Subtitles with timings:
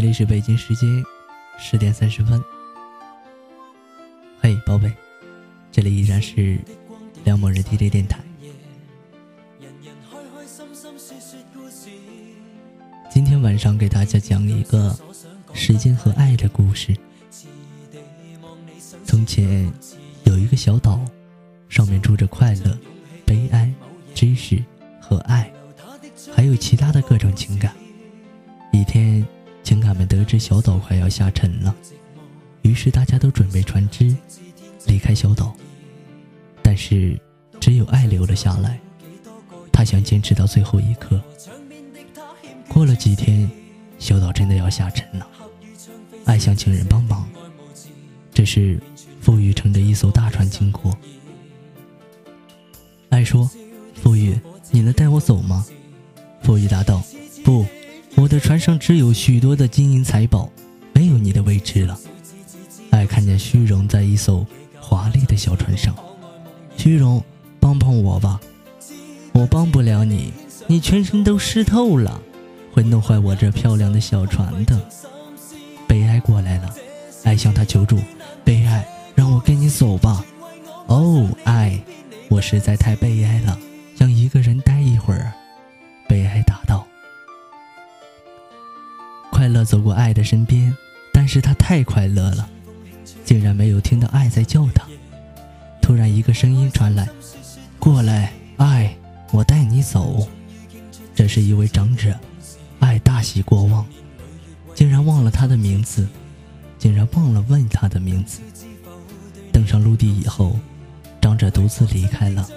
[0.00, 1.04] 这里是北京时间
[1.58, 2.42] 十点三十分。
[4.40, 4.90] 嘿，宝贝，
[5.70, 6.58] 这里依然是
[7.22, 8.18] 梁某人 DJ 电台。
[13.10, 14.98] 今天晚上给大家讲一个
[15.52, 16.96] 时间和爱的故事。
[19.04, 19.70] 从前
[20.24, 20.98] 有一个小岛，
[21.68, 22.74] 上面住着快乐、
[23.26, 23.70] 悲哀、
[24.14, 24.64] 知识
[24.98, 25.52] 和爱，
[26.34, 27.76] 还有其他的各种情感。
[28.72, 29.22] 一天，
[29.90, 31.74] 他们得知小岛快要下沉了，
[32.62, 34.16] 于是大家都准备船只
[34.86, 35.52] 离开小岛。
[36.62, 37.20] 但是，
[37.58, 38.78] 只有爱留了下来，
[39.72, 41.20] 他想坚持到最后一刻。
[42.68, 43.50] 过了几天，
[43.98, 45.26] 小岛真的要下沉了，
[46.24, 47.28] 爱想请人帮忙。
[48.32, 48.80] 这时，
[49.20, 50.96] 富裕乘着一艘大船经过。
[53.08, 53.50] 爱说
[54.00, 54.38] ：“富裕，
[54.70, 55.66] 你能带我走吗？”
[56.44, 57.02] 富裕答道
[57.42, 57.66] ：“不。”
[58.20, 60.50] 我的船上只有许多的金银财宝，
[60.92, 61.98] 没有你的位置了。
[62.90, 64.46] 爱看见虚荣在一艘
[64.78, 65.94] 华丽的小船上，
[66.76, 67.24] 虚荣，
[67.58, 68.38] 帮帮我吧！
[69.32, 70.34] 我帮不了你，
[70.66, 72.20] 你全身都湿透了，
[72.74, 74.78] 会弄坏我这漂亮的小船的。
[75.88, 76.74] 悲哀过来了，
[77.24, 77.98] 爱向他求助，
[78.44, 80.22] 悲哀，让我跟你走吧。
[80.88, 81.80] 哦，爱，
[82.28, 83.58] 我实在太悲哀了，
[83.96, 85.32] 想一个人待一会儿。
[89.60, 90.74] 乐走过爱的身边，
[91.12, 92.48] 但是他太快乐了，
[93.26, 94.86] 竟然没有听到爱在叫他。
[95.82, 97.06] 突然，一个声音传来
[97.78, 98.96] ：“过来，爱，
[99.30, 100.26] 我带你走。”
[101.14, 102.18] 这是一位长者，
[102.78, 103.84] 爱大喜过望，
[104.74, 106.08] 竟然忘了他的名字，
[106.78, 108.40] 竟然忘了问他的名字。
[109.52, 110.58] 登上陆地以后，
[111.20, 112.48] 长者独自离开了。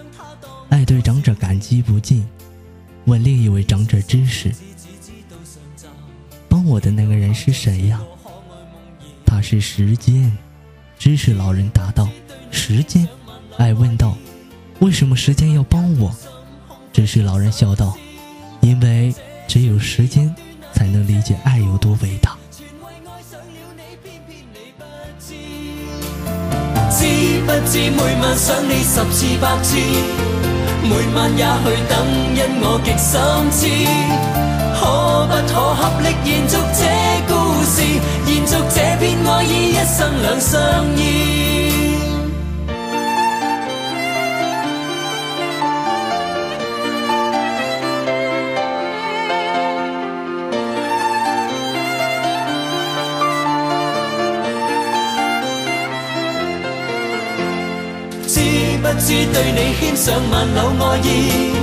[0.69, 2.25] 爱对长者感激不尽，
[3.03, 4.53] 问另一位长者知识。
[6.65, 7.99] 我的那个人是谁呀？
[9.25, 10.31] 他是时间。
[10.97, 12.07] 知识老人答道
[12.49, 13.07] ：“时间。”
[13.57, 14.15] 爱问道
[14.79, 16.15] ：“为什么时间要帮我？”
[16.93, 17.97] 知识老人笑道
[18.61, 19.13] ：“因为
[19.47, 20.33] 只有时间
[20.73, 22.37] 才能理解爱有多伟大。”
[27.45, 29.75] 不知每晚想你十次百次，
[30.81, 31.93] 每晚也去等，
[32.33, 33.11] 因我极心
[33.51, 34.42] 知。
[34.83, 36.81] 可不可合力延续这
[37.27, 37.31] 故
[37.63, 37.81] 事？
[38.27, 40.51] 延续这片爱意，一生两相
[40.97, 41.01] 依。
[58.27, 58.41] 知
[58.81, 61.62] 不知对你牵上万缕爱意？